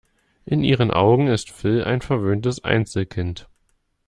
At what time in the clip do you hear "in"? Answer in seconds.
0.47-0.63